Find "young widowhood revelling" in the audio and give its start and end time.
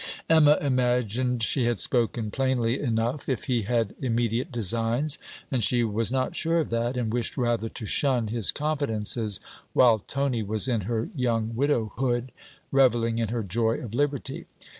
11.13-13.19